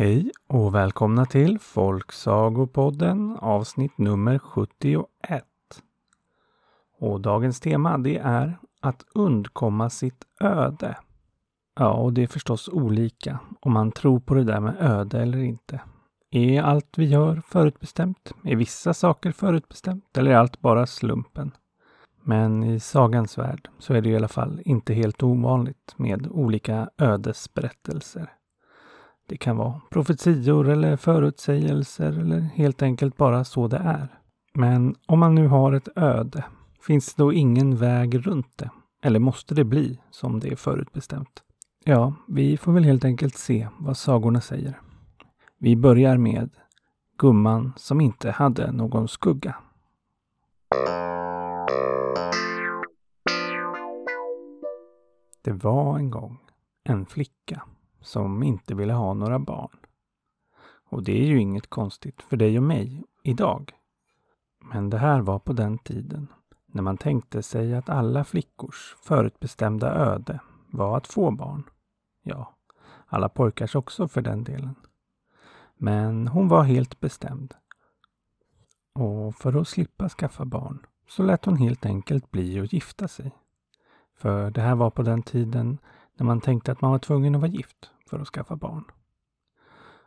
[0.00, 5.44] Hej och välkomna till Folksagopodden avsnitt nummer 71.
[6.98, 10.96] Och dagens tema det är att undkomma sitt öde.
[11.74, 15.38] Ja, och det är förstås olika om man tror på det där med öde eller
[15.38, 15.80] inte.
[16.30, 18.32] Är allt vi gör förutbestämt?
[18.44, 20.16] Är vissa saker förutbestämt?
[20.16, 21.52] Eller är allt bara slumpen?
[22.22, 26.90] Men i sagans värld så är det i alla fall inte helt ovanligt med olika
[26.98, 28.39] ödesberättelser.
[29.30, 34.08] Det kan vara profetior eller förutsägelser eller helt enkelt bara så det är.
[34.54, 36.44] Men om man nu har ett öde,
[36.86, 38.70] finns det då ingen väg runt det?
[39.02, 41.42] Eller måste det bli som det är förutbestämt?
[41.84, 44.80] Ja, vi får väl helt enkelt se vad sagorna säger.
[45.58, 46.50] Vi börjar med
[47.18, 49.56] Gumman som inte hade någon skugga.
[55.42, 56.38] Det var en gång
[56.84, 57.62] en flicka
[58.00, 59.76] som inte ville ha några barn.
[60.90, 63.72] Och det är ju inget konstigt för dig och mig idag.
[64.60, 66.28] Men det här var på den tiden
[66.66, 70.40] när man tänkte sig att alla flickors förutbestämda öde
[70.70, 71.62] var att få barn.
[72.22, 72.54] Ja,
[73.06, 74.74] alla pojkars också för den delen.
[75.76, 77.54] Men hon var helt bestämd.
[78.92, 83.30] Och för att slippa skaffa barn så lät hon helt enkelt bli att gifta sig.
[84.16, 85.78] För det här var på den tiden
[86.20, 88.84] när man tänkte att man var tvungen att vara gift för att skaffa barn.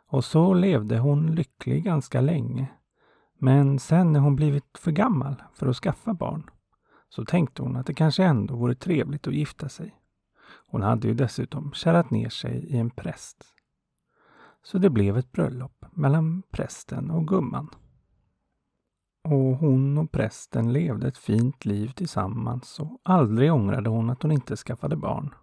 [0.06, 2.66] Och så levde hon lycklig ganska länge.
[3.38, 6.50] Men sen när hon blivit för gammal för att skaffa barn
[7.08, 9.96] så tänkte hon att det kanske ändå vore trevligt att gifta sig.
[10.66, 13.44] Hon hade ju dessutom kärat ner sig i en präst.
[14.62, 17.70] Så det blev ett bröllop mellan prästen och gumman.
[19.24, 24.32] Och hon och prästen levde ett fint liv tillsammans och aldrig ångrade hon att hon
[24.32, 25.34] inte skaffade barn.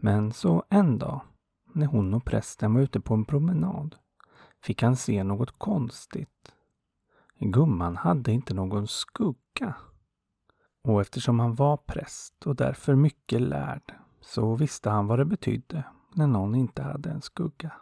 [0.00, 1.20] Men så en dag,
[1.72, 3.96] när hon och prästen var ute på en promenad,
[4.62, 6.52] fick han se något konstigt.
[7.38, 9.74] Gumman hade inte någon skugga.
[10.82, 15.84] Och eftersom han var präst och därför mycket lärd så visste han vad det betydde
[16.14, 17.72] när någon inte hade en skugga.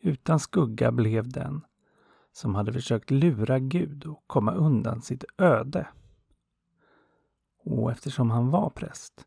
[0.00, 1.64] Utan skugga blev den
[2.32, 5.88] som hade försökt lura Gud och komma undan sitt öde.
[7.64, 9.24] Och eftersom han var präst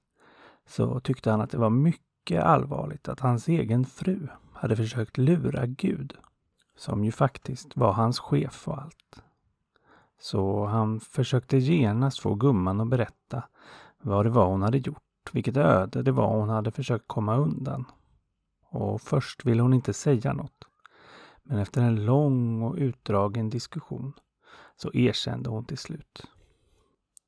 [0.68, 5.66] så tyckte han att det var mycket allvarligt att hans egen fru hade försökt lura
[5.66, 6.14] Gud,
[6.76, 9.24] som ju faktiskt var hans chef och allt.
[10.20, 13.44] Så han försökte genast få gumman att berätta
[14.02, 17.86] vad det var hon hade gjort, vilket öde det var hon hade försökt komma undan.
[18.70, 20.68] Och först ville hon inte säga något.
[21.44, 24.14] Men efter en lång och utdragen diskussion
[24.76, 26.28] så erkände hon till slut.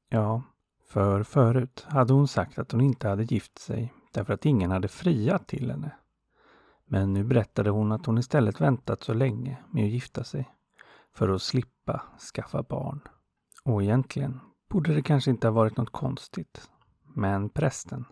[0.10, 0.42] Ja,
[0.94, 4.88] för förut hade hon sagt att hon inte hade gift sig därför att ingen hade
[4.88, 5.92] friat till henne.
[6.86, 10.50] Men nu berättade hon att hon istället väntat så länge med att gifta sig
[11.14, 12.02] för att slippa
[12.34, 13.00] skaffa barn.
[13.64, 14.40] Och egentligen
[14.70, 16.70] borde det kanske inte ha varit något konstigt.
[17.16, 18.06] Men prästen,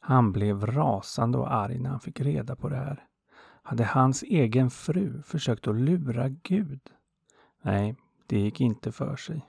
[0.00, 3.04] han blev rasande och arg när han fick reda på det här.
[3.62, 6.80] Hade hans egen fru försökt att lura Gud?
[7.62, 9.46] Nej, det gick inte för sig.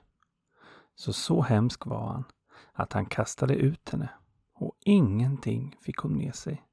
[0.95, 2.23] Så så hemsk var han
[2.79, 4.09] att han kastade ut henne
[4.55, 6.63] och ingenting fick hon med sig.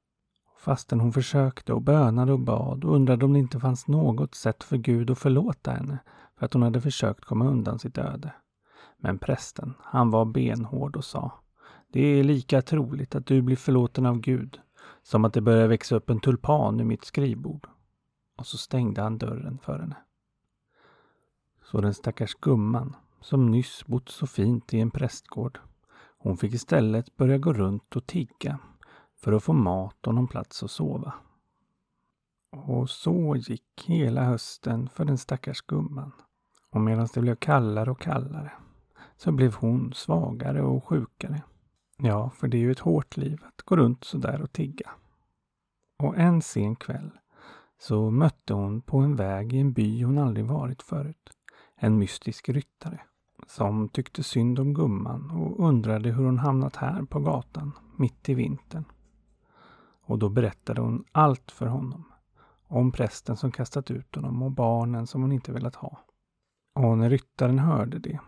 [0.59, 4.65] Fastän hon försökte och bönade och bad och undrade om det inte fanns något sätt
[4.65, 5.99] för Gud att förlåta henne
[6.39, 8.33] för att hon hade försökt komma undan sitt öde.
[8.99, 11.33] Men prästen, han var benhård och sa
[11.93, 14.61] Det är lika troligt att du blir förlåten av Gud
[15.03, 17.69] som att det börjar växa upp en tulpan ur mitt skrivbord.
[18.37, 19.97] Och så stängde han dörren för henne.
[21.65, 25.59] Så den stackars gumman, som nyss bott så fint i en prästgård,
[26.27, 28.59] hon fick istället börja gå runt och tigga
[29.17, 31.15] för att få mat och någon plats att sova.
[32.51, 36.13] Och så gick hela hösten för den stackars gumman.
[36.71, 38.53] Och medan det blev kallare och kallare
[39.17, 41.43] så blev hon svagare och sjukare.
[41.99, 44.91] Ja, för det är ju ett hårt liv att gå runt så där och tigga.
[45.99, 47.11] Och en sen kväll
[47.79, 51.31] så mötte hon på en väg i en by hon aldrig varit förut
[51.77, 53.01] en mystisk ryttare
[53.47, 58.35] som tyckte synd om gumman och undrade hur hon hamnat här på gatan mitt i
[58.35, 58.85] vintern.
[60.03, 62.05] Och då berättade hon allt för honom.
[62.69, 65.99] Om prästen som kastat ut honom och barnen som hon inte velat ha.
[66.75, 68.21] Och när ryttaren hörde det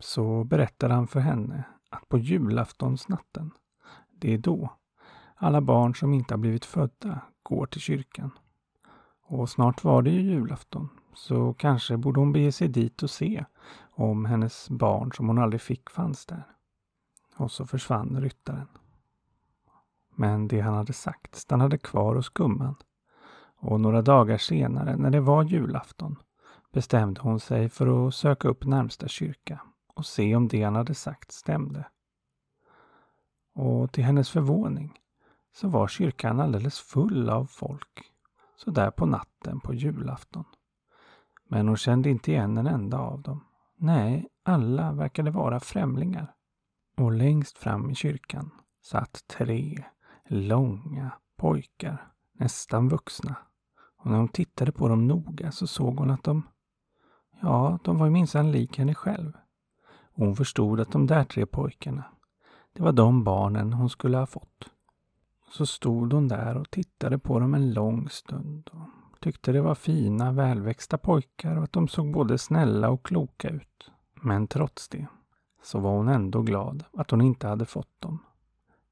[0.00, 3.50] så berättade han för henne att på julaftonsnatten,
[4.10, 4.72] det är då
[5.34, 8.30] alla barn som inte har blivit födda går till kyrkan.
[9.22, 13.44] Och snart var det ju julafton, så kanske borde hon bege sig dit och se
[13.98, 16.44] om hennes barn som hon aldrig fick fanns där.
[17.36, 18.68] Och så försvann ryttaren.
[20.14, 22.74] Men det han hade sagt stannade kvar hos gumman.
[23.56, 26.16] Och några dagar senare, när det var julafton,
[26.72, 29.60] bestämde hon sig för att söka upp närmsta kyrka
[29.94, 31.86] och se om det han hade sagt stämde.
[33.54, 34.98] Och till hennes förvåning
[35.52, 38.12] så var kyrkan alldeles full av folk
[38.56, 40.44] så där på natten på julafton.
[41.48, 43.44] Men hon kände inte igen en enda av dem.
[43.80, 46.34] Nej, alla verkade vara främlingar.
[46.96, 48.50] Och längst fram i kyrkan
[48.82, 49.84] satt tre
[50.28, 53.36] långa pojkar, nästan vuxna.
[53.96, 56.42] Och när hon tittade på dem noga så såg hon att de,
[57.40, 59.32] ja, de var minsann lik henne själv.
[60.12, 62.04] Och hon förstod att de där tre pojkarna,
[62.72, 64.70] det var de barnen hon skulle ha fått.
[65.50, 69.74] Så stod hon där och tittade på dem en lång stund och tyckte det var
[69.74, 73.90] fina, välväxta pojkar och att de såg både snälla och kloka ut.
[74.14, 75.06] Men trots det
[75.62, 78.18] så var hon ändå glad att hon inte hade fått dem.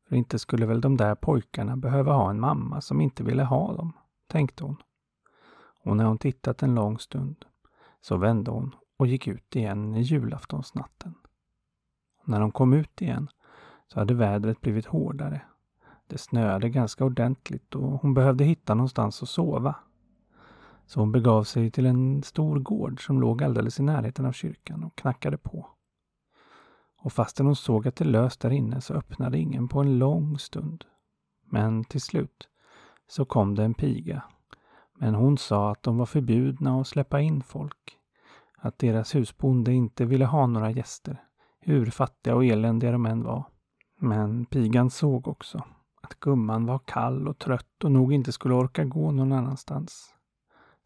[0.09, 3.73] För inte skulle väl de där pojkarna behöva ha en mamma som inte ville ha
[3.73, 3.93] dem,
[4.27, 4.77] tänkte hon.
[5.85, 7.45] Och när hon tittat en lång stund
[8.01, 11.15] så vände hon och gick ut igen i julaftonsnatten.
[12.25, 13.29] När hon kom ut igen
[13.89, 15.41] så hade vädret blivit hårdare.
[16.07, 19.75] Det snöade ganska ordentligt och hon behövde hitta någonstans att sova.
[20.87, 24.85] Så hon begav sig till en stor gård som låg alldeles i närheten av kyrkan
[24.85, 25.69] och knackade på.
[26.99, 30.39] Och fastän hon såg att det löst där inne så öppnade ingen på en lång
[30.39, 30.85] stund.
[31.51, 32.49] Men till slut
[33.09, 34.23] så kom det en piga.
[34.99, 37.99] Men hon sa att de var förbjudna att släppa in folk.
[38.59, 41.23] Att deras husbonde inte ville ha några gäster,
[41.61, 43.45] hur fattiga och eländiga de än var.
[43.99, 45.65] Men pigan såg också
[46.03, 50.16] att gumman var kall och trött och nog inte skulle orka gå någon annanstans.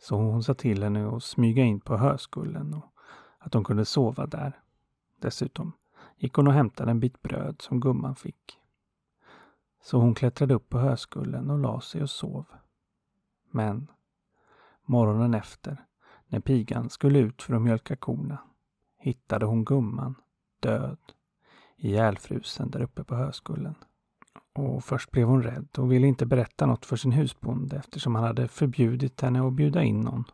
[0.00, 2.94] Så hon sa till henne att smyga in på höskullen och
[3.38, 4.60] att hon kunde sova där.
[5.18, 5.72] Dessutom
[6.16, 8.58] gick hon och hämtade en bit bröd som gumman fick.
[9.82, 12.44] Så hon klättrade upp på höskullen och la sig och sov.
[13.50, 13.90] Men
[14.82, 15.84] morgonen efter,
[16.26, 18.38] när pigan skulle ut för att mjölka korna,
[18.98, 20.14] hittade hon gumman
[20.60, 20.98] död,
[21.76, 23.74] ihjälfrusen där uppe på höskullen.
[24.60, 28.24] Och först blev hon rädd och ville inte berätta något för sin husbonde eftersom han
[28.24, 30.24] hade förbjudit henne att bjuda in någon.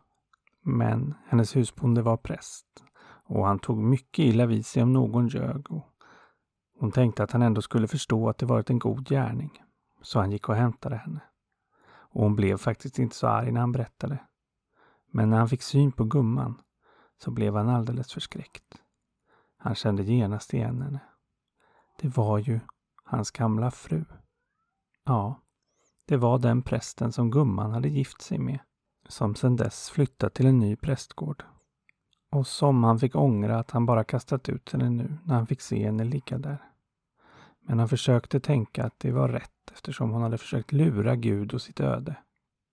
[0.61, 2.65] Men hennes husbonde var präst
[3.27, 5.71] och han tog mycket illa vid sig om någon ljög.
[5.71, 5.87] Och
[6.79, 9.63] hon tänkte att han ändå skulle förstå att det varit en god gärning.
[10.01, 11.21] Så han gick och hämtade henne.
[11.87, 14.19] Och hon blev faktiskt inte så arg när han berättade.
[15.11, 16.61] Men när han fick syn på gumman
[17.23, 18.81] så blev han alldeles förskräckt.
[19.57, 20.99] Han kände genast igen henne.
[22.01, 22.59] Det var ju
[23.07, 24.05] hans gamla fru.
[25.05, 25.41] Ja,
[26.05, 28.59] det var den prästen som gumman hade gift sig med,
[29.07, 31.43] som sedan dess flyttat till en ny prästgård.
[32.31, 35.61] Och som han fick ångra att han bara kastat ut henne nu när han fick
[35.61, 36.63] se henne ligga där.
[37.61, 41.61] Men han försökte tänka att det var rätt eftersom hon hade försökt lura Gud och
[41.61, 42.15] sitt öde.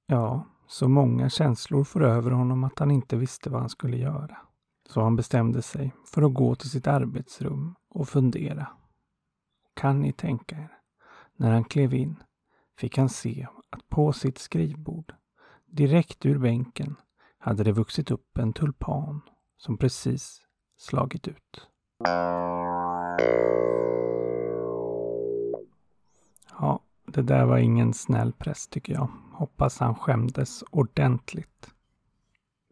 [0.06, 4.36] Ja, så många känslor får över honom att han inte visste vad han skulle göra.
[4.88, 8.66] Så han bestämde sig för att gå till sitt arbetsrum och fundera.
[9.74, 10.78] Kan ni tänka er?
[11.36, 12.22] När han klev in
[12.78, 15.14] fick han se att på sitt skrivbord,
[15.66, 16.96] direkt ur bänken,
[17.38, 19.20] hade det vuxit upp en tulpan
[19.56, 20.42] som precis
[20.76, 21.68] slagit ut.
[26.58, 29.08] Ja, det där var ingen snäll präst tycker jag.
[29.32, 31.74] Hoppas han skämdes ordentligt.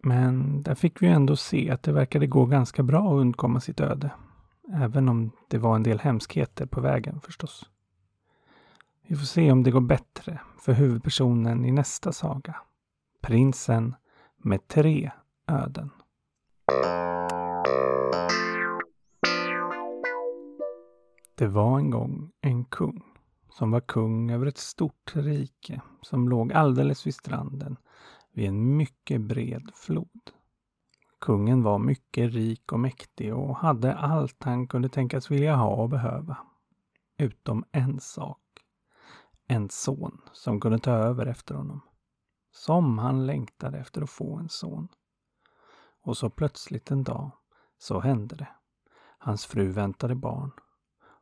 [0.03, 3.81] Men där fick vi ändå se att det verkade gå ganska bra att undkomma sitt
[3.81, 4.11] öde.
[4.69, 7.71] Även om det var en del hemskheter på vägen förstås.
[9.07, 12.57] Vi får se om det går bättre för huvudpersonen i nästa saga.
[13.21, 13.95] Prinsen
[14.37, 15.11] med tre
[15.47, 15.91] öden.
[21.35, 23.03] Det var en gång en kung
[23.51, 27.77] som var kung över ett stort rike som låg alldeles vid stranden
[28.33, 30.21] vid en mycket bred flod.
[31.23, 35.89] Kungen var mycket rik och mäktig och hade allt han kunde tänkas vilja ha och
[35.89, 36.37] behöva.
[37.19, 38.39] Utom en sak.
[39.47, 41.81] En son som kunde ta över efter honom.
[42.53, 44.89] Som han längtade efter att få en son.
[46.03, 47.31] Och så plötsligt en dag
[47.79, 48.49] så hände det.
[49.19, 50.51] Hans fru väntade barn.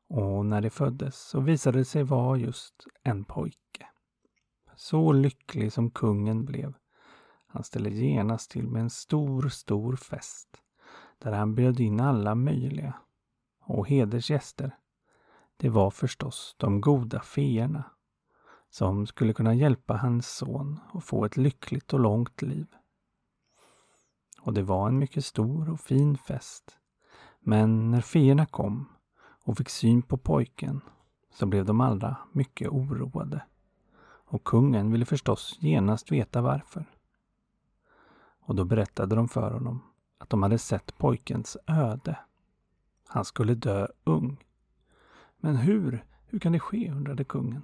[0.08, 3.86] Och när det föddes så visade det sig vara just en pojke.
[4.76, 6.74] Så lycklig som kungen blev
[7.52, 10.48] han ställde genast till med en stor, stor fest
[11.18, 12.94] där han bjöd in alla möjliga.
[13.60, 14.76] Och hedersgäster,
[15.56, 17.84] det var förstås de goda feerna
[18.70, 22.66] som skulle kunna hjälpa hans son att få ett lyckligt och långt liv.
[24.40, 26.78] Och det var en mycket stor och fin fest.
[27.40, 28.88] Men när feerna kom
[29.44, 30.80] och fick syn på pojken
[31.32, 33.42] så blev de alla mycket oroade
[34.24, 36.86] Och kungen ville förstås genast veta varför.
[38.50, 39.82] Och då berättade de för honom
[40.18, 42.18] att de hade sett pojkens öde.
[43.08, 44.44] Han skulle dö ung.
[45.36, 46.04] Men hur?
[46.26, 46.90] Hur kan det ske?
[46.90, 47.62] undrade kungen.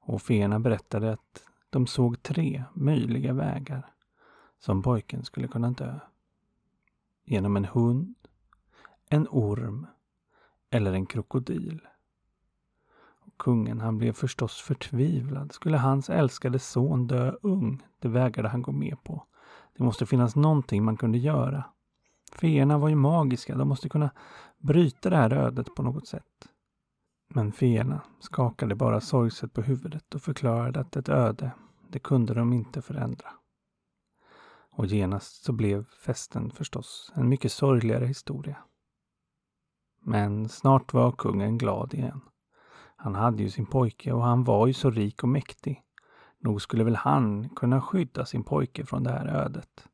[0.00, 3.92] Och feerna berättade att de såg tre möjliga vägar
[4.58, 5.98] som pojken skulle kunna dö.
[7.24, 8.14] Genom en hund,
[9.08, 9.86] en orm
[10.70, 11.80] eller en krokodil.
[13.20, 15.52] Och kungen han blev förstås förtvivlad.
[15.52, 17.82] Skulle hans älskade son dö ung?
[17.98, 19.24] Det vägrade han gå med på.
[19.78, 21.64] Det måste finnas någonting man kunde göra.
[22.32, 23.56] Feerna var ju magiska.
[23.56, 24.10] De måste kunna
[24.58, 26.48] bryta det här ödet på något sätt.
[27.28, 31.50] Men feerna skakade bara sorgset på huvudet och förklarade att ett öde,
[31.88, 33.28] det kunde de inte förändra.
[34.70, 38.56] Och genast så blev festen förstås en mycket sorgligare historia.
[40.00, 42.20] Men snart var kungen glad igen.
[42.96, 45.82] Han hade ju sin pojke och han var ju så rik och mäktig.
[46.40, 49.88] Nog skulle väl han kunna skydda sin pojke från det här ödet.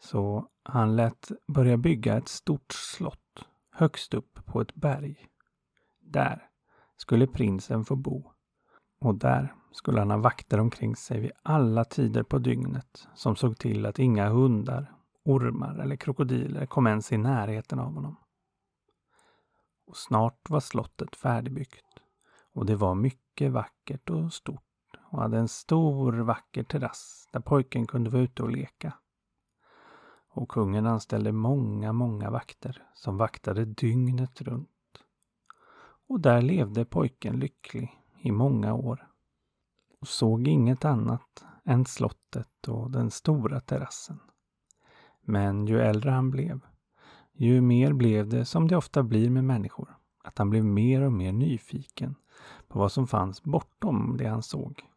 [0.00, 5.28] Så han lät börja bygga ett stort slott högst upp på ett berg.
[6.00, 6.48] Där
[6.96, 8.30] skulle prinsen få bo.
[9.00, 13.58] Och där skulle han ha vakter omkring sig vid alla tider på dygnet som såg
[13.58, 14.92] till att inga hundar,
[15.24, 18.16] ormar eller krokodiler kom ens i närheten av honom.
[19.86, 22.00] Och snart var slottet färdigbyggt
[22.52, 24.63] och det var mycket vackert och stort
[25.14, 28.92] och hade en stor vacker terrass där pojken kunde vara ute och leka.
[30.28, 34.68] Och kungen anställde många, många vakter som vaktade dygnet runt.
[36.08, 39.08] Och där levde pojken lycklig i många år
[40.00, 44.20] och såg inget annat än slottet och den stora terrassen.
[45.20, 46.60] Men ju äldre han blev,
[47.32, 51.12] ju mer blev det som det ofta blir med människor, att han blev mer och
[51.12, 52.14] mer nyfiken
[52.68, 54.93] på vad som fanns bortom det han såg.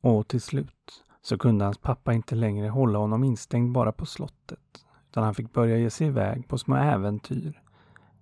[0.00, 4.84] Och till slut så kunde hans pappa inte längre hålla honom instängd bara på slottet,
[5.10, 7.62] utan han fick börja ge sig iväg på små äventyr,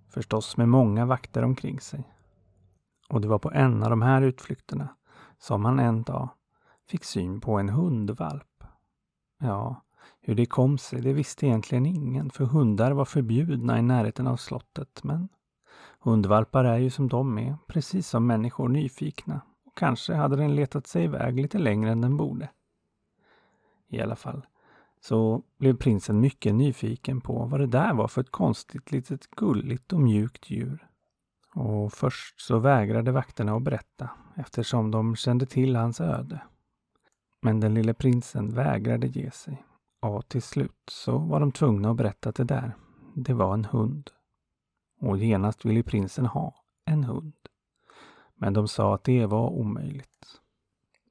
[0.09, 2.03] förstås med många vakter omkring sig.
[3.09, 4.87] Och det var på en av de här utflykterna
[5.39, 6.29] som han en dag
[6.89, 8.63] fick syn på en hundvalp.
[9.39, 9.83] Ja,
[10.21, 14.37] hur det kom sig, det visste egentligen ingen, för hundar var förbjudna i närheten av
[14.37, 15.03] slottet.
[15.03, 15.29] Men
[15.99, 19.41] hundvalpar är ju som de är, precis som människor, nyfikna.
[19.77, 22.49] Kanske hade den letat sig iväg lite längre än den borde.
[23.87, 24.45] I alla fall
[25.01, 29.93] så blev prinsen mycket nyfiken på vad det där var för ett konstigt litet gulligt
[29.93, 30.87] och mjukt djur.
[31.55, 36.41] Och först så vägrade vakterna att berätta eftersom de kände till hans öde.
[37.41, 39.63] Men den lille prinsen vägrade ge sig.
[40.01, 42.75] Och till slut så var de tvungna att berätta att det där,
[43.15, 44.09] det var en hund.
[45.01, 46.55] Och genast ville prinsen ha
[46.85, 47.46] en hund.
[48.37, 50.41] Men de sa att det var omöjligt.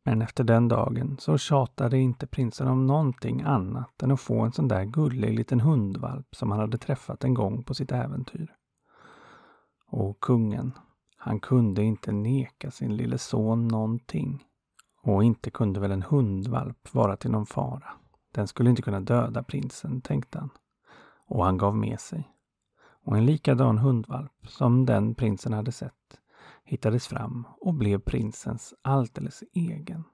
[0.04, 4.52] Men efter den dagen så tjatade inte prinsen om någonting annat än att få en
[4.52, 8.54] sån där gullig liten hundvalp som han hade träffat en gång på sitt äventyr.
[9.86, 10.72] Och kungen,
[11.16, 14.44] han kunde inte neka sin lille son någonting.
[15.02, 17.88] Och inte kunde väl en hundvalp vara till någon fara.
[18.32, 20.50] Den skulle inte kunna döda prinsen, tänkte han.
[21.26, 22.30] Och han gav med sig.
[23.04, 26.20] Och en likadan hundvalp som den prinsen hade sett
[26.66, 30.04] hittades fram och blev prinsens alldeles egen.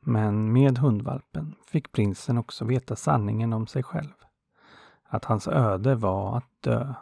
[0.00, 4.14] Men med hundvalpen fick prinsen också veta sanningen om sig själv.
[5.02, 6.94] Att hans öde var att dö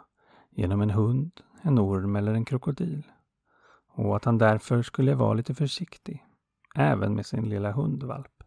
[0.49, 3.03] genom en hund, en orm eller en krokodil.
[3.87, 6.25] Och att han därför skulle vara lite försiktig,
[6.75, 8.43] även med sin lilla hundvalp.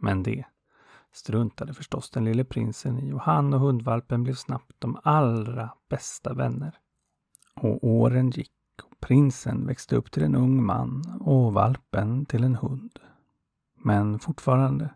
[0.00, 0.44] Men det
[1.12, 6.34] struntade förstås den lille prinsen i och han och hundvalpen blev snabbt de allra bästa
[6.34, 6.78] vänner.
[7.54, 8.52] Och åren gick
[9.00, 12.98] prinsen växte upp till en ung man och valpen till en hund.
[13.84, 14.90] Men fortfarande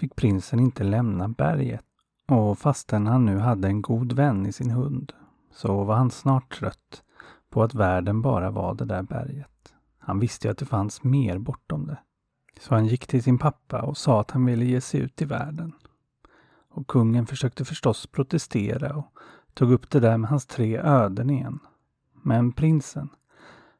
[0.00, 1.84] fick prinsen inte lämna berget
[2.28, 5.12] och fastän han nu hade en god vän i sin hund
[5.52, 7.02] så var han snart trött
[7.50, 9.74] på att världen bara var det där berget.
[9.98, 11.98] Han visste ju att det fanns mer bortom det.
[12.60, 15.24] Så han gick till sin pappa och sa att han ville ge sig ut i
[15.24, 15.72] världen.
[16.68, 19.12] Och kungen försökte förstås protestera och
[19.54, 21.58] tog upp det där med hans tre öden igen.
[22.22, 23.08] Men prinsen,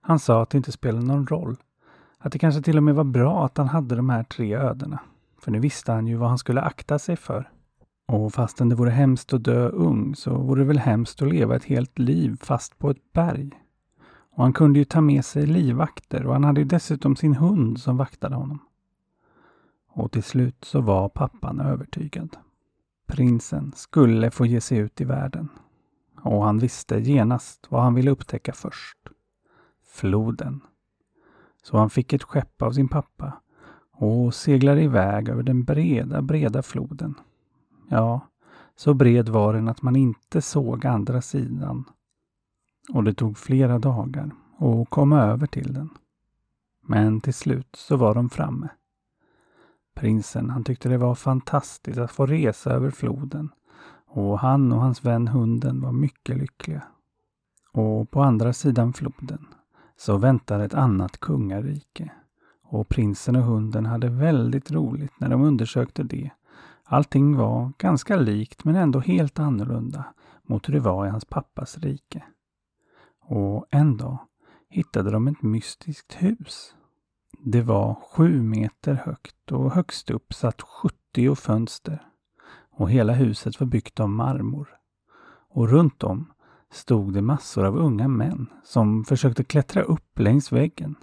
[0.06, 1.56] han sa att det inte spelade någon roll.
[2.18, 4.98] Att det kanske till och med var bra att han hade de här tre ödena.
[5.40, 7.50] För nu visste han ju vad han skulle akta sig för.
[8.06, 11.56] Och fastän det vore hemskt att dö ung så vore det väl hemskt att leva
[11.56, 13.50] ett helt liv fast på ett berg.
[14.30, 17.80] Och han kunde ju ta med sig livvakter och han hade ju dessutom sin hund
[17.80, 18.58] som vaktade honom.
[19.88, 22.36] Och till slut så var pappan övertygad.
[23.06, 25.48] Prinsen skulle få ge sig ut i världen.
[26.22, 28.98] Och han visste genast vad han ville upptäcka först.
[29.96, 30.60] Floden.
[31.62, 33.32] Så han fick ett skepp av sin pappa
[33.92, 37.14] och seglade iväg över den breda, breda floden.
[37.88, 38.20] Ja,
[38.76, 41.84] så bred var den att man inte såg andra sidan.
[42.92, 45.90] Och det tog flera dagar att komma över till den.
[46.82, 48.68] Men till slut så var de framme.
[49.94, 53.50] Prinsen, han tyckte det var fantastiskt att få resa över floden
[54.06, 56.82] och han och hans vän hunden var mycket lyckliga.
[57.72, 59.46] Och på andra sidan floden
[59.96, 62.10] så väntade ett annat kungarike
[62.62, 66.30] och prinsen och hunden hade väldigt roligt när de undersökte det.
[66.84, 70.04] Allting var ganska likt men ändå helt annorlunda
[70.42, 72.24] mot hur det var i hans pappas rike.
[73.20, 74.18] Och en dag
[74.68, 76.74] hittade de ett mystiskt hus.
[77.38, 82.08] Det var sju meter högt och högst upp satt 70 fönster.
[82.70, 84.68] Och hela huset var byggt av marmor.
[85.48, 86.32] Och runt om
[86.72, 90.94] stod det massor av unga män som försökte klättra upp längs väggen.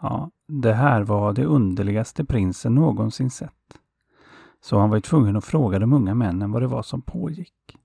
[0.00, 3.78] Ja, det här var det underligaste prinsen någonsin sett.
[4.60, 7.76] Så han var tvungen att fråga de unga männen vad det var som pågick.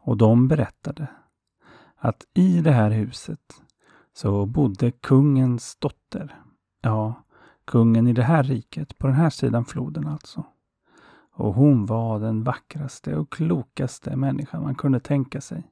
[0.00, 1.06] Och de berättade
[1.96, 3.62] att i det här huset
[4.12, 6.42] så bodde kungens dotter.
[6.80, 7.24] Ja,
[7.64, 10.44] kungen i det här riket, på den här sidan floden alltså.
[11.38, 15.70] Och hon var den vackraste och klokaste människan man kunde tänka sig.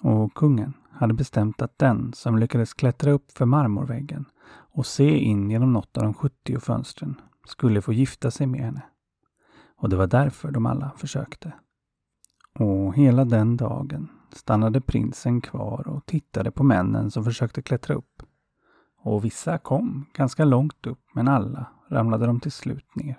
[0.00, 5.50] Och kungen hade bestämt att den som lyckades klättra upp för marmorväggen och se in
[5.50, 8.82] genom något av de 70 fönstren skulle få gifta sig med henne.
[9.76, 11.52] Och det var därför de alla försökte.
[12.58, 18.22] Och hela den dagen stannade prinsen kvar och tittade på männen som försökte klättra upp.
[19.02, 23.18] Och vissa kom ganska långt upp, men alla ramlade de till slut ner.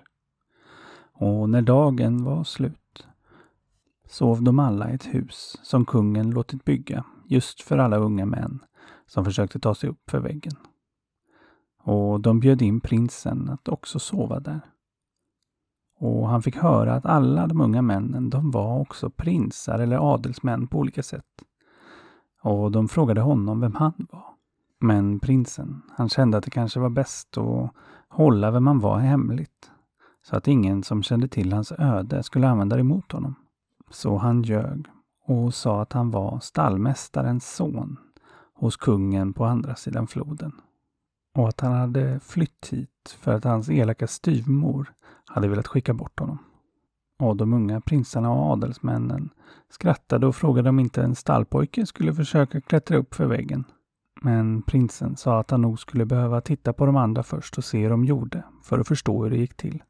[1.13, 3.07] Och när dagen var slut
[4.11, 8.59] sov de alla i ett hus som kungen låtit bygga just för alla unga män
[9.07, 10.53] som försökte ta sig upp för väggen.
[11.83, 14.61] Och de bjöd in prinsen att också sova där.
[15.99, 20.67] Och han fick höra att alla de unga männen, de var också prinsar eller adelsmän
[20.67, 21.43] på olika sätt.
[22.41, 24.25] Och de frågade honom vem han var.
[24.79, 27.71] Men prinsen, han kände att det kanske var bäst att
[28.09, 29.71] hålla vem han var hemligt.
[30.23, 33.35] Så att ingen som kände till hans öde skulle använda det emot honom.
[33.89, 34.87] Så han ljög
[35.25, 37.97] och sa att han var stallmästarens son
[38.53, 40.51] hos kungen på andra sidan floden.
[41.35, 44.93] Och att han hade flytt hit för att hans elaka styvmor
[45.25, 46.37] hade velat skicka bort honom.
[47.19, 49.29] Och de unga prinsarna och adelsmännen
[49.69, 53.63] skrattade och frågade om inte en stallpojke skulle försöka klättra upp för väggen.
[54.21, 57.81] Men prinsen sa att han nog skulle behöva titta på de andra först och se
[57.81, 59.83] hur de gjorde för att förstå hur det gick till.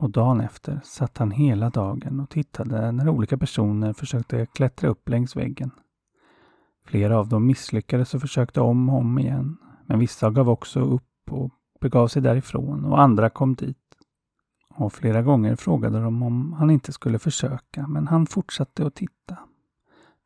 [0.00, 5.08] Och dagen efter satt han hela dagen och tittade när olika personer försökte klättra upp
[5.08, 5.70] längs väggen.
[6.84, 9.56] Flera av dem misslyckades och försökte om och om igen.
[9.86, 11.50] Men vissa gav också upp och
[11.80, 13.78] begav sig därifrån och andra kom dit.
[14.74, 19.38] Och flera gånger frågade de om han inte skulle försöka, men han fortsatte att titta.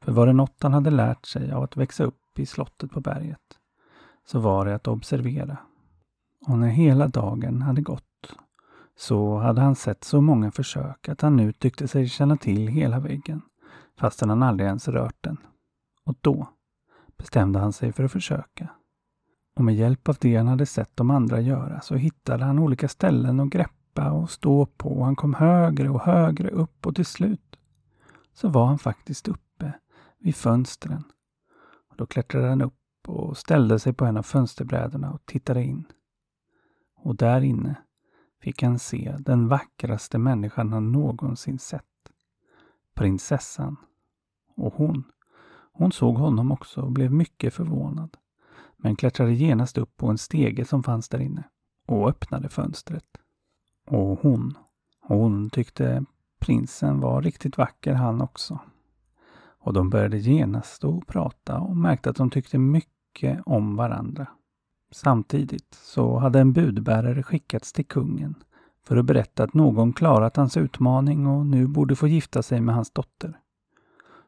[0.03, 3.01] För var det något han hade lärt sig av att växa upp i slottet på
[3.01, 3.59] berget,
[4.27, 5.59] så var det att observera.
[6.47, 8.06] Och när hela dagen hade gått
[8.97, 13.01] så hade han sett så många försök att han nu tyckte sig känna till hela
[13.01, 13.43] väggen,
[13.99, 15.37] fastän han aldrig ens rört den.
[16.05, 16.49] Och då
[17.17, 18.69] bestämde han sig för att försöka.
[19.57, 22.89] Och med hjälp av det han hade sett de andra göra så hittade han olika
[22.89, 27.07] ställen att greppa och stå på och han kom högre och högre upp och till
[27.07, 27.57] slut
[28.33, 29.73] så var han faktiskt uppe
[30.19, 31.05] vid fönstren.
[31.91, 32.75] Och då klättrade han upp
[33.09, 35.85] och ställde sig på en av fönsterbrädorna och tittade in.
[36.97, 37.75] Och där inne
[38.41, 41.85] fick han se den vackraste människan han någonsin sett.
[42.95, 43.77] Prinsessan.
[44.55, 45.05] Och hon,
[45.73, 48.17] hon såg honom också och blev mycket förvånad.
[48.77, 51.45] Men klättrade genast upp på en stege som fanns där inne
[51.87, 53.07] och öppnade fönstret.
[53.87, 54.55] Och hon,
[55.01, 56.05] hon tyckte
[56.39, 58.59] prinsen var riktigt vacker han också.
[59.59, 64.27] Och de började genast att prata och märkte att de tyckte mycket om varandra.
[64.91, 68.35] Samtidigt så hade en budbärare skickats till kungen
[68.87, 72.75] för att berätta att någon klarat hans utmaning och nu borde få gifta sig med
[72.75, 73.41] hans dotter.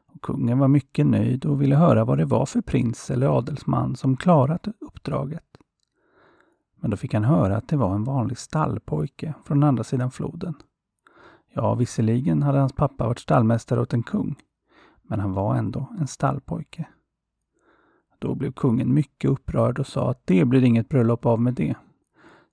[0.05, 3.95] Och kungen var mycket nöjd och ville höra vad det var för prins eller adelsman
[3.95, 5.43] som klarat uppdraget.
[6.75, 10.55] Men då fick han höra att det var en vanlig stallpojke från andra sidan floden.
[11.53, 14.35] Ja, visserligen hade hans pappa varit stallmästare åt en kung,
[15.03, 16.87] men han var ändå en stallpojke.
[18.19, 21.75] Då blev kungen mycket upprörd och sa att det blir inget bröllop av med det.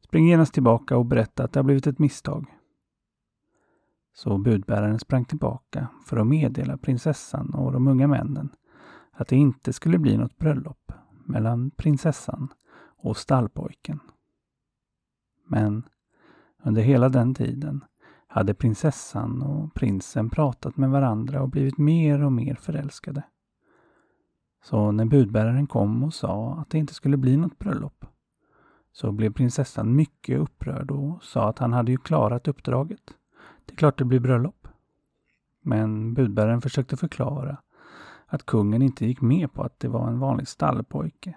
[0.04, 2.46] Spring genast tillbaka och berätta att det har blivit ett misstag.
[4.14, 8.48] Så budbäraren sprang tillbaka för att meddela prinsessan och de unga männen
[9.12, 10.92] att det inte skulle bli något bröllop
[11.24, 12.48] mellan prinsessan
[12.96, 14.00] och stallpojken.
[15.46, 15.82] Men
[16.62, 17.84] under hela den tiden
[18.26, 23.22] hade prinsessan och prinsen pratat med varandra och blivit mer och mer förälskade.
[24.62, 28.04] Så när budbäraren kom och sa att det inte skulle bli något bröllop
[28.96, 33.14] så blev prinsessan mycket upprörd och sa att han hade ju klarat uppdraget.
[33.64, 34.68] Det är klart det blir bröllop.
[35.60, 37.56] Men budbäraren försökte förklara
[38.26, 41.36] att kungen inte gick med på att det var en vanlig stallpojke.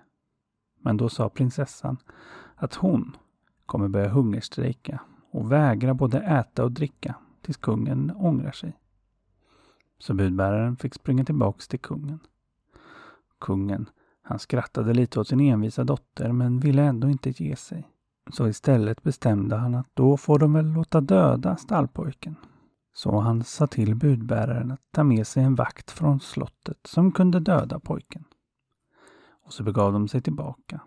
[0.82, 1.98] Men då sa prinsessan
[2.56, 3.18] att hon
[3.66, 5.02] kommer börja hungerstrejka
[5.32, 8.78] och vägra både äta och dricka tills kungen ångrar sig.
[9.98, 12.20] Så budbäraren fick springa tillbaks till kungen.
[13.40, 13.90] Kungen,
[14.22, 17.88] han skrattade lite åt sin envisa dotter men ville ändå inte ge sig.
[18.32, 22.36] Så istället bestämde han att då får de väl låta döda stallpojken.
[22.94, 27.40] Så han sa till budbäraren att ta med sig en vakt från slottet som kunde
[27.40, 28.24] döda pojken.
[29.46, 30.82] Och så begav de sig tillbaka.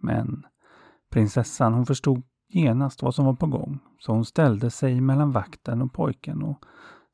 [0.00, 0.46] Men
[1.10, 5.82] prinsessan hon förstod genast vad som var på gång, så hon ställde sig mellan vakten
[5.82, 6.64] och pojken och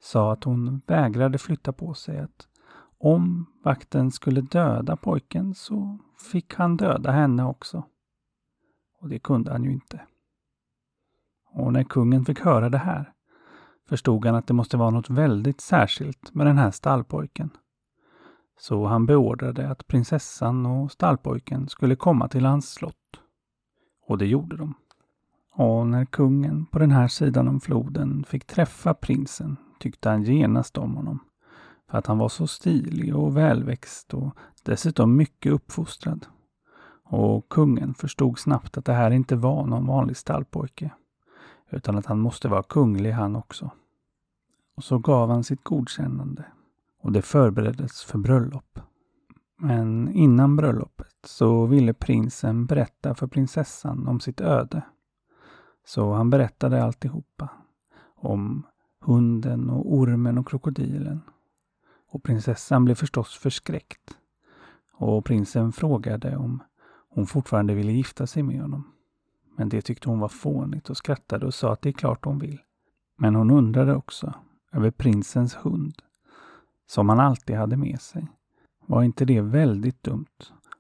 [0.01, 2.19] sa att hon vägrade flytta på sig.
[2.19, 2.49] Att
[3.01, 5.99] om vakten skulle döda pojken så
[6.33, 7.85] fick han döda henne också.
[9.01, 10.01] Och det kunde han ju inte.
[11.53, 13.13] Och när kungen fick höra det här
[13.89, 17.51] förstod han att det måste vara något väldigt särskilt med den här stallpojken.
[18.59, 23.21] Så han beordrade att prinsessan och stallpojken skulle komma till hans slott.
[24.07, 24.75] Och det gjorde de.
[25.53, 30.79] Och när kungen på den här sidan om floden fick träffa prinsen tyckte han genast
[30.79, 31.30] om honom.
[31.91, 36.27] För att han var så stilig och välväxt och dessutom mycket uppfostrad.
[37.05, 40.91] Och kungen förstod snabbt att det här inte var någon vanlig stallpojke.
[41.71, 43.71] Utan att han måste vara kunglig han också.
[44.77, 46.45] Och så gav han sitt godkännande.
[47.03, 48.79] Och det förbereddes för bröllop.
[49.57, 54.83] Men innan bröllopet så ville prinsen berätta för prinsessan om sitt öde.
[55.87, 57.49] Så han berättade alltihopa.
[58.17, 58.67] Om
[59.01, 61.21] hunden och ormen och krokodilen.
[62.11, 64.17] Och prinsessan blev förstås förskräckt.
[64.93, 66.63] Och prinsen frågade om
[67.09, 68.93] hon fortfarande ville gifta sig med honom.
[69.57, 72.39] Men det tyckte hon var fånigt och skrattade och sa att det är klart hon
[72.39, 72.61] vill.
[73.19, 74.35] Men hon undrade också
[74.73, 75.95] över prinsens hund,
[76.87, 78.29] som han alltid hade med sig.
[78.87, 80.27] Var inte det väldigt dumt?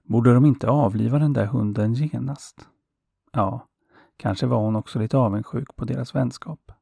[0.02, 2.68] Borde de inte avliva den där hunden genast?
[3.32, 3.66] Ja,
[4.16, 6.72] kanske var hon också lite avundsjuk på deras vänskap.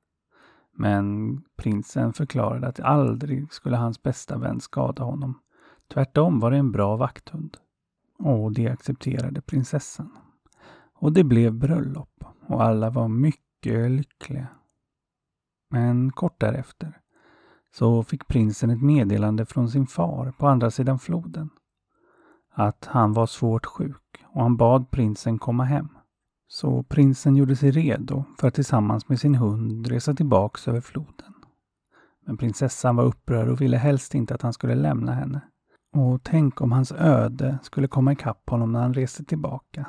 [0.81, 5.41] Men prinsen förklarade att aldrig skulle hans bästa vän skada honom.
[5.93, 7.57] Tvärtom var det en bra vakthund.
[8.19, 10.19] Och det accepterade prinsessan.
[10.95, 14.47] Och det blev bröllop och alla var mycket lyckliga.
[15.71, 17.01] Men kort därefter
[17.75, 21.51] så fick prinsen ett meddelande från sin far på andra sidan floden.
[22.51, 25.89] Att han var svårt sjuk och han bad prinsen komma hem.
[26.49, 31.35] Så prinsen gjorde sig redo för att tillsammans med sin hund resa tillbaks över floden.
[32.27, 35.41] Men prinsessan var upprörd och ville helst inte att han skulle lämna henne.
[35.93, 39.87] Och tänk om hans öde skulle komma ikapp honom när han reste tillbaka.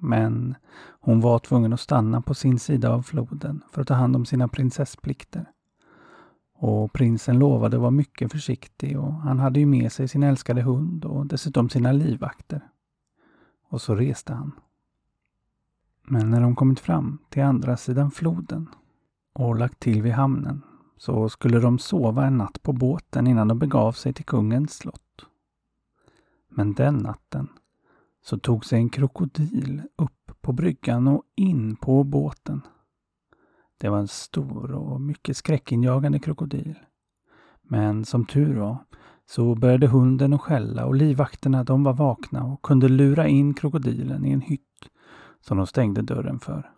[0.00, 0.54] Men
[1.00, 4.24] hon var tvungen att stanna på sin sida av floden för att ta hand om
[4.24, 5.50] sina prinsessplikter.
[6.58, 10.62] Och prinsen lovade att vara mycket försiktig och han hade ju med sig sin älskade
[10.62, 12.68] hund och dessutom sina livvakter.
[13.68, 14.52] Och så reste han.
[16.08, 18.68] Men när de kommit fram till andra sidan floden
[19.32, 20.62] och lagt till vid hamnen
[20.96, 25.26] så skulle de sova en natt på båten innan de begav sig till kungens slott.
[26.48, 27.48] Men den natten
[28.24, 32.62] så tog sig en krokodil upp på bryggan och in på båten.
[33.78, 36.78] Det var en stor och mycket skräckinjagande krokodil.
[37.62, 38.78] Men som tur var
[39.26, 44.24] så började hunden att skälla och livvakterna de var vakna och kunde lura in krokodilen
[44.24, 44.65] i en hytt
[45.46, 46.70] som de stängde dörren för.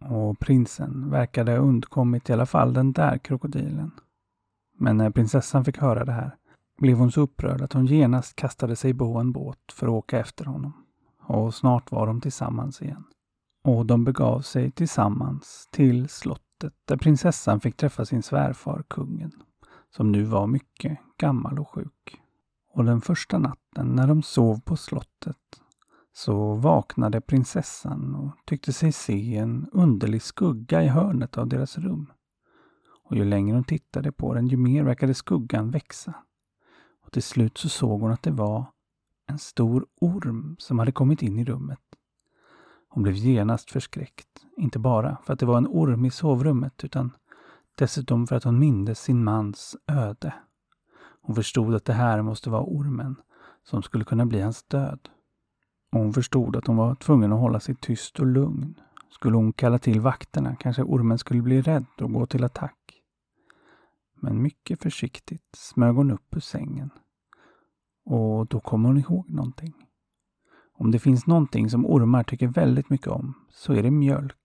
[0.00, 3.90] Och prinsen verkade ha undkommit i alla fall den där krokodilen.
[4.78, 6.36] Men när prinsessan fick höra det här
[6.78, 10.18] blev hon så upprörd att hon genast kastade sig på en båt för att åka
[10.18, 10.72] efter honom.
[11.20, 13.04] Och snart var de tillsammans igen.
[13.64, 19.32] Och de begav sig tillsammans till slottet där prinsessan fick träffa sin svärfar, kungen,
[19.96, 22.20] som nu var mycket gammal och sjuk.
[22.72, 25.36] Och den första natten när de sov på slottet
[26.16, 32.12] så vaknade prinsessan och tyckte sig se en underlig skugga i hörnet av deras rum.
[33.04, 36.14] Och ju längre hon tittade på den, ju mer verkade skuggan växa.
[37.04, 38.66] Och till slut så såg hon att det var
[39.26, 41.80] en stor orm som hade kommit in i rummet.
[42.88, 47.10] Hon blev genast förskräckt, inte bara för att det var en orm i sovrummet utan
[47.74, 50.34] dessutom för att hon mindes sin mans öde.
[51.20, 53.16] Hon förstod att det här måste vara ormen
[53.62, 55.08] som skulle kunna bli hans död
[55.94, 58.74] och hon förstod att hon var tvungen att hålla sig tyst och lugn.
[59.10, 63.02] Skulle hon kalla till vakterna kanske ormen skulle bli rädd och gå till attack.
[64.14, 66.90] Men mycket försiktigt smög hon upp ur sängen.
[68.04, 69.74] Och då kom hon ihåg någonting.
[70.72, 74.36] Om det finns någonting som ormar tycker väldigt mycket om så är det mjölk.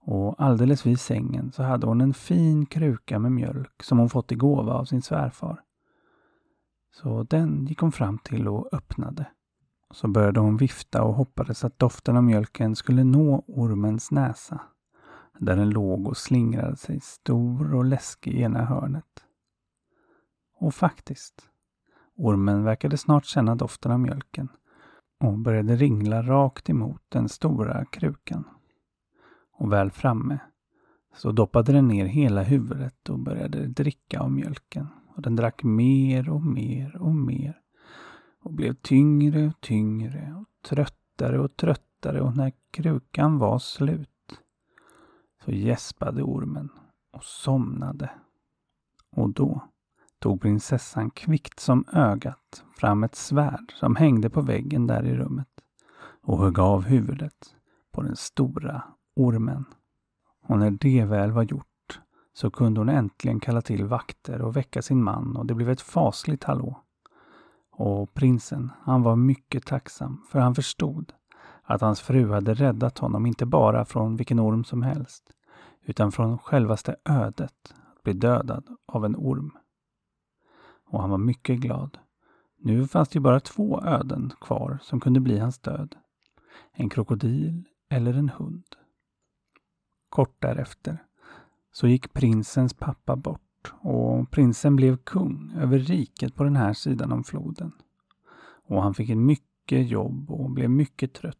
[0.00, 4.32] Och alldeles vid sängen så hade hon en fin kruka med mjölk som hon fått
[4.32, 5.62] i gåva av sin svärfar.
[6.92, 9.26] Så den gick hon fram till och öppnade.
[9.94, 14.60] Så började hon vifta och hoppades att doften av mjölken skulle nå ormens näsa.
[15.38, 19.24] Där den låg och slingrade sig stor och läskig i ena hörnet.
[20.58, 21.48] Och faktiskt,
[22.16, 24.48] ormen verkade snart känna doften av mjölken
[25.20, 28.44] och började ringla rakt emot den stora krukan.
[29.58, 30.38] Och väl framme
[31.16, 34.88] så doppade den ner hela huvudet och började dricka av mjölken.
[35.16, 37.60] Och den drack mer och mer och mer
[38.46, 44.40] och blev tyngre och tyngre och tröttare och tröttare och när krukan var slut
[45.44, 46.68] så gäspade ormen
[47.12, 48.10] och somnade.
[49.10, 49.68] Och då
[50.18, 55.60] tog prinsessan kvickt som ögat fram ett svärd som hängde på väggen där i rummet
[56.22, 57.54] och högg av huvudet
[57.92, 58.82] på den stora
[59.16, 59.64] ormen.
[60.42, 62.00] Och när det väl var gjort
[62.32, 65.80] så kunde hon äntligen kalla till vakter och väcka sin man och det blev ett
[65.80, 66.82] fasligt hallå.
[67.78, 71.12] Och prinsen, han var mycket tacksam för han förstod
[71.62, 75.32] att hans fru hade räddat honom inte bara från vilken orm som helst
[75.82, 79.50] utan från självaste ödet att bli dödad av en orm.
[80.90, 81.98] Och han var mycket glad.
[82.58, 85.96] Nu fanns det ju bara två öden kvar som kunde bli hans död.
[86.72, 88.66] En krokodil eller en hund.
[90.08, 91.04] Kort därefter
[91.72, 93.45] så gick prinsens pappa bort
[93.80, 97.72] och prinsen blev kung över riket på den här sidan om floden.
[98.68, 101.36] Och han fick mycket jobb och blev mycket trött.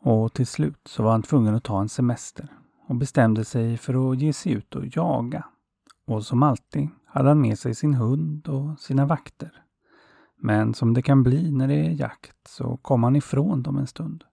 [0.00, 2.48] Och till slut så var han tvungen att ta en semester
[2.88, 5.44] och bestämde sig för att ge sig ut och jaga.
[6.06, 9.62] Och som alltid hade han med sig sin hund och sina vakter.
[10.36, 13.86] Men som det kan bli när det är jakt så kom han ifrån dem en
[13.86, 14.24] stund.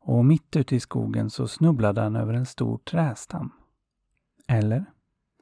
[0.00, 3.50] Och mitt ute i skogen så snubblade han över en stor trästam.
[4.48, 4.84] Eller?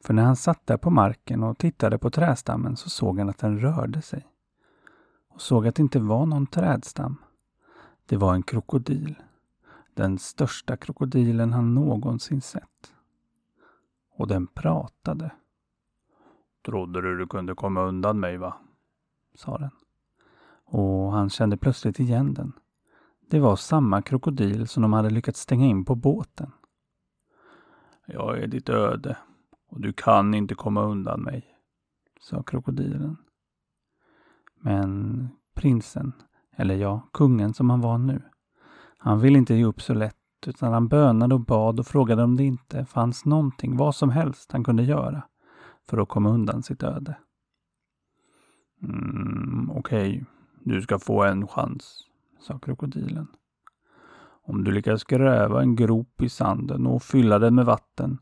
[0.05, 3.39] För när han satt där på marken och tittade på trästammen så såg han att
[3.39, 4.27] den rörde sig.
[5.29, 7.17] Och såg att det inte var någon trädstam.
[8.07, 9.15] Det var en krokodil.
[9.95, 12.95] Den största krokodilen han någonsin sett.
[14.17, 15.31] Och den pratade.
[16.65, 18.57] Trodde du du kunde komma undan mig va?
[19.35, 19.71] sa den.
[20.65, 22.53] Och han kände plötsligt igen den.
[23.29, 26.53] Det var samma krokodil som de hade lyckats stänga in på båten.
[28.07, 29.17] Jag är ditt öde
[29.71, 31.45] och du kan inte komma undan mig,
[32.21, 33.17] sa krokodilen.
[34.61, 36.13] Men prinsen,
[36.57, 38.23] eller ja, kungen som han var nu,
[38.99, 42.37] han ville inte ge upp så lätt utan han bönade och bad och frågade om
[42.37, 45.23] det inte fanns någonting, vad som helst, han kunde göra
[45.89, 47.19] för att komma undan sitt öde.
[48.83, 50.25] Mm, Okej, okay.
[50.61, 52.05] du ska få en chans,
[52.41, 53.27] sa krokodilen.
[54.43, 58.19] Om du lyckas gräva en grop i sanden och fylla den med vatten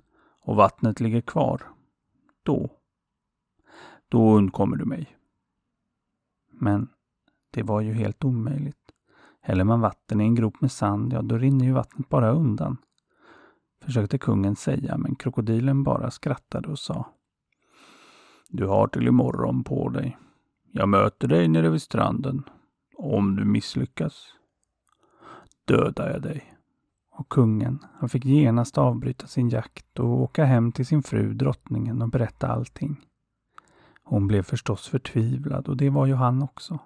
[0.48, 1.62] och vattnet ligger kvar,
[2.42, 2.70] då,
[4.08, 5.16] då undkommer du mig.
[6.50, 6.88] Men
[7.50, 8.92] det var ju helt omöjligt.
[9.40, 12.76] Häller man vatten i en grop med sand, ja då rinner ju vattnet bara undan.
[13.84, 17.12] Försökte kungen säga, men krokodilen bara skrattade och sa.
[18.48, 20.18] Du har till imorgon på dig.
[20.72, 22.44] Jag möter dig nere vid stranden.
[22.96, 24.34] Om du misslyckas
[25.64, 26.58] dödar jag dig.
[27.18, 32.02] Och kungen, han fick genast avbryta sin jakt och åka hem till sin fru drottningen
[32.02, 32.96] och berätta allting.
[34.04, 36.78] Hon blev förstås förtvivlad och det var ju han också.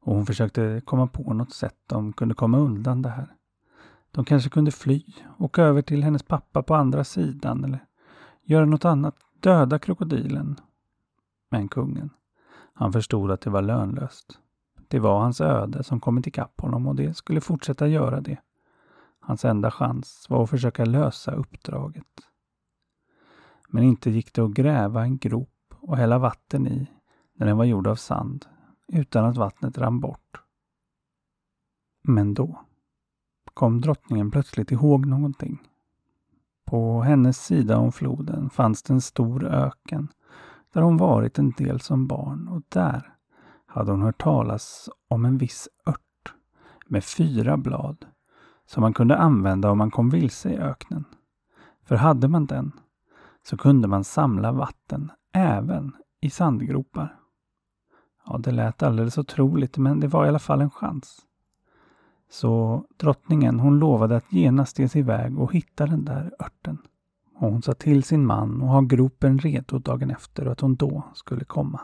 [0.00, 3.34] Och hon försökte komma på något sätt de kunde komma undan det här.
[4.10, 5.02] De kanske kunde fly,
[5.38, 7.84] åka över till hennes pappa på andra sidan eller
[8.42, 10.56] göra något annat, döda krokodilen.
[11.50, 12.10] Men kungen,
[12.74, 14.38] han förstod att det var lönlöst.
[14.88, 18.38] Det var hans öde som kommit ikapp honom och det skulle fortsätta göra det.
[19.26, 22.06] Hans enda chans var att försöka lösa uppdraget.
[23.68, 26.90] Men inte gick det att gräva en grop och hälla vatten i
[27.34, 28.46] när den var gjord av sand
[28.92, 30.40] utan att vattnet rann bort.
[32.02, 32.60] Men då
[33.54, 35.62] kom drottningen plötsligt ihåg någonting.
[36.64, 40.08] På hennes sida om floden fanns det en stor öken
[40.72, 43.14] där hon varit en del som barn och där
[43.66, 46.34] hade hon hört talas om en viss ört
[46.86, 48.06] med fyra blad
[48.66, 51.04] som man kunde använda om man kom vilse i öknen.
[51.84, 52.72] För hade man den
[53.42, 57.20] så kunde man samla vatten även i sandgropar.
[58.26, 61.26] Ja, det lät alldeles otroligt men det var i alla fall en chans.
[62.30, 66.78] Så drottningen hon lovade att genast ge sig iväg och hitta den där örten.
[67.34, 70.76] Och hon sa till sin man att ha gropen redo dagen efter och att hon
[70.76, 71.80] då skulle komma.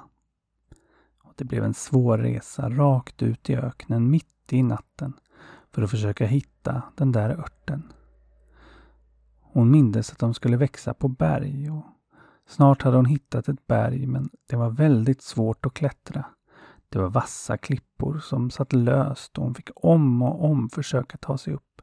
[1.23, 5.13] Och det blev en svår resa rakt ut i öknen mitt i natten
[5.73, 7.93] för att försöka hitta den där örten.
[9.41, 11.85] Hon mindes att de skulle växa på berg och
[12.47, 16.25] snart hade hon hittat ett berg men det var väldigt svårt att klättra.
[16.89, 21.39] Det var vassa klippor som satt löst och hon fick om och om försöka ta
[21.39, 21.83] sig upp.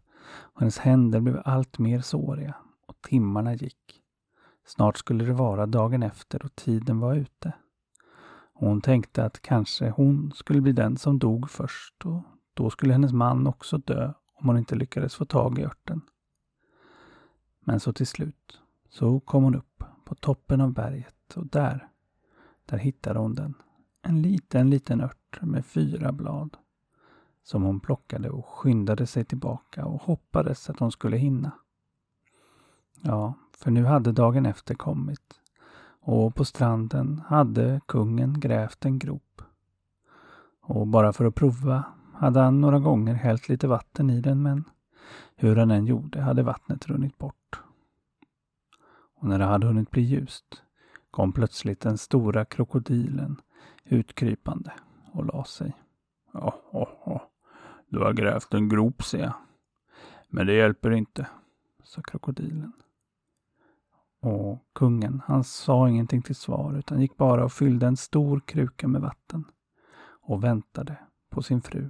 [0.56, 2.56] Hennes händer blev allt mer såriga
[2.88, 4.02] och timmarna gick.
[4.66, 7.54] Snart skulle det vara dagen efter och tiden var ute.
[8.54, 12.24] Hon tänkte att kanske hon skulle bli den som dog först och
[12.60, 16.02] då skulle hennes man också dö om hon inte lyckades få tag i örten.
[17.60, 21.88] Men så till slut så kom hon upp på toppen av berget och där,
[22.66, 23.54] där hittade hon den.
[24.02, 26.58] En liten, liten ört med fyra blad
[27.44, 31.52] som hon plockade och skyndade sig tillbaka och hoppades att hon skulle hinna.
[33.02, 35.42] Ja, för nu hade dagen efter kommit
[36.02, 39.42] och på stranden hade kungen grävt en grop.
[40.62, 41.84] Och bara för att prova
[42.20, 44.64] hade han några gånger hällt lite vatten i den men
[45.36, 47.62] hur han än gjorde hade vattnet runnit bort.
[49.16, 50.64] Och när det hade hunnit bli ljust
[51.12, 53.42] kom plötsligt den stora krokodilen
[53.84, 54.74] utkrypande
[55.12, 55.74] och la sig.
[56.34, 57.30] Ja.
[57.88, 59.34] Du har grävt en grop, ser jag.
[60.28, 61.28] Men det hjälper inte,
[61.84, 62.74] sa krokodilen.
[64.22, 68.88] Och kungen, han sa ingenting till svar utan gick bara och fyllde en stor kruka
[68.88, 69.46] med vatten
[70.22, 70.98] och väntade
[71.30, 71.90] på sin fru.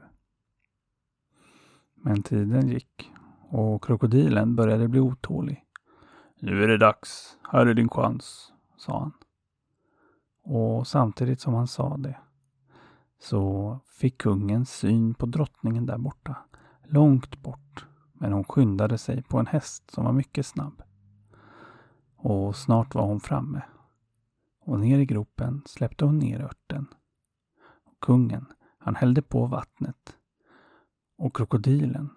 [2.01, 3.11] Men tiden gick
[3.49, 5.65] och krokodilen började bli otålig.
[6.39, 7.37] Nu är det dags.
[7.51, 9.13] Här är din chans, sa han.
[10.43, 12.17] Och samtidigt som han sa det
[13.19, 16.35] så fick kungen syn på drottningen där borta,
[16.83, 17.85] långt bort.
[18.13, 20.81] Men hon skyndade sig på en häst som var mycket snabb.
[22.15, 23.61] Och snart var hon framme.
[24.59, 26.87] Och ner i gropen släppte hon ner örten.
[27.83, 28.45] Och kungen,
[28.77, 30.18] han hällde på vattnet.
[31.19, 32.09] Och krokodilen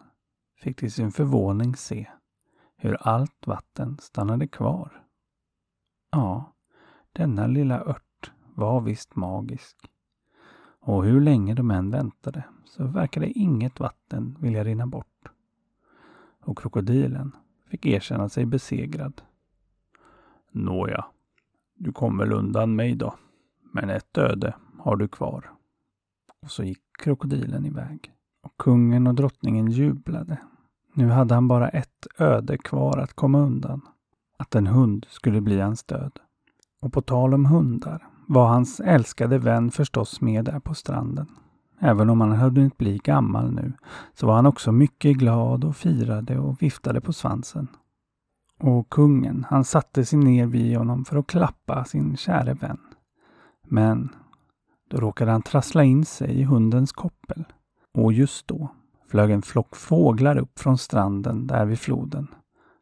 [0.57, 2.11] fick till sin förvåning se
[2.77, 5.05] hur allt vatten stannade kvar.
[6.11, 6.53] Ja,
[7.13, 9.77] denna lilla ört var visst magisk.
[10.81, 15.29] Och hur länge de än väntade så verkade inget vatten vilja rinna bort.
[16.41, 17.37] Och krokodilen
[17.67, 19.23] fick erkänna sig besegrad.
[20.51, 21.05] Nåja,
[21.75, 23.15] du kom väl undan mig då.
[23.61, 25.53] Men ett öde har du kvar.
[26.43, 28.13] Och så gick krokodilen iväg.
[28.43, 30.39] Och kungen och drottningen jublade.
[30.95, 33.81] Nu hade han bara ett öde kvar att komma undan.
[34.39, 36.19] Att en hund skulle bli hans död.
[36.81, 41.27] Och på tal om hundar var hans älskade vän förstås med där på stranden.
[41.81, 43.73] Även om han hade hunnit bli gammal nu
[44.15, 47.69] så var han också mycket glad och firade och viftade på svansen.
[48.61, 52.79] Och kungen, han satte sig ner vid honom för att klappa sin käre vän.
[53.63, 54.09] Men
[54.91, 57.45] då råkade han trassla in sig i hundens koppel.
[57.95, 58.69] Och just då
[59.11, 62.29] flög en flock fåglar upp från stranden där vid floden.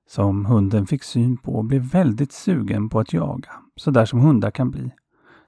[0.09, 4.21] Som hunden fick syn på och blev väldigt sugen på att jaga, så där som
[4.21, 4.91] hundar kan bli.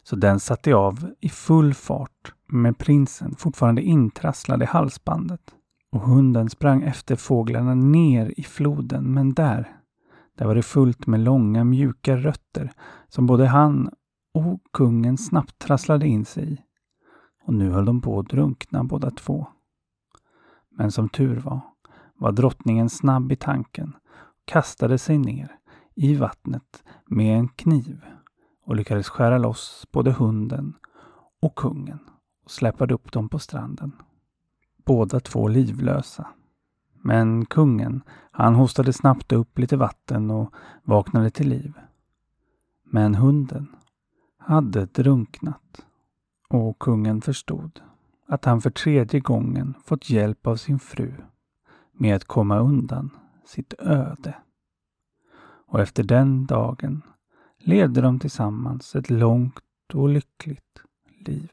[0.02, 5.40] Så den satte av i full fart med prinsen fortfarande intrasslad i halsbandet.
[5.92, 9.76] Och hunden sprang efter fåglarna ner i floden, men där,
[10.38, 12.72] där var det fullt med långa mjuka rötter
[13.08, 13.90] som både han
[14.34, 16.58] och kungen snabbt trasslade in sig i.
[17.44, 19.46] Och nu höll de på att drunkna båda två.
[20.70, 21.60] Men som tur var,
[22.14, 25.56] var drottningen snabb i tanken och kastade sig ner
[25.94, 28.04] i vattnet med en kniv
[28.64, 30.74] och lyckades skära loss både hunden
[31.40, 31.98] och kungen
[32.44, 33.92] och släpade upp dem på stranden.
[34.84, 36.26] Båda två livlösa.
[37.04, 41.72] Men kungen, han hostade snabbt upp lite vatten och vaknade till liv.
[42.84, 43.76] Men hunden
[44.38, 45.86] hade drunknat
[46.52, 47.80] och kungen förstod
[48.26, 51.14] att han för tredje gången fått hjälp av sin fru
[51.92, 53.10] med att komma undan
[53.44, 54.34] sitt öde.
[55.66, 57.02] Och efter den dagen
[57.58, 59.62] levde de tillsammans ett långt
[59.94, 60.82] och lyckligt
[61.18, 61.50] liv.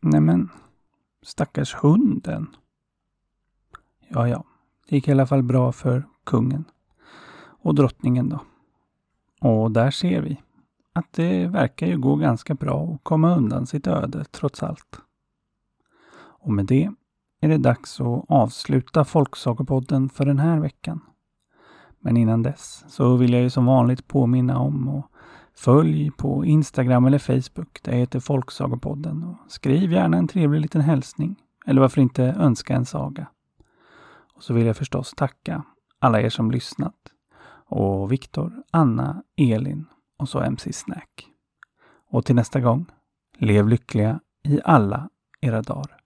[0.00, 0.48] Nämen,
[1.22, 2.56] stackars hunden.
[4.08, 4.44] Ja, ja,
[4.88, 6.64] det gick i alla fall bra för kungen
[7.60, 8.40] och drottningen då.
[9.44, 10.40] Och där ser vi
[10.92, 15.00] att det verkar ju gå ganska bra att komma undan sitt öde trots allt.
[16.16, 16.90] Och med det
[17.40, 21.00] är det dags att avsluta Folksagopodden för den här veckan.
[22.00, 25.04] Men innan dess så vill jag ju som vanligt påminna om att
[25.56, 27.80] Följ på Instagram eller Facebook.
[27.82, 29.22] Det heter Folksagopodden.
[29.22, 31.36] Och skriv gärna en trevlig liten hälsning.
[31.66, 33.26] Eller varför inte önska en saga.
[34.34, 35.62] Och så vill jag förstås tacka
[35.98, 37.13] alla er som lyssnat
[37.66, 39.86] och Viktor, Anna, Elin
[40.18, 41.28] och så MC Snack.
[42.10, 42.86] Och till nästa gång,
[43.38, 45.08] lev lyckliga i alla
[45.40, 46.00] era dagar.